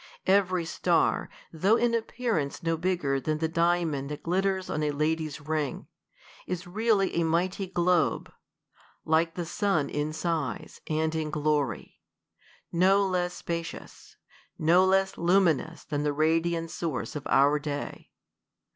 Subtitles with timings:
[0.25, 4.89] Every star, though in appearance no bigger than the dia mond that glitters on a
[4.89, 5.85] lady's ring,
[6.47, 8.33] is really a mighty globe;
[9.05, 12.01] like the sun in size, and in glory;
[12.71, 14.15] no less spa cious;
[14.57, 18.09] no less luminous than the radiant source of our day.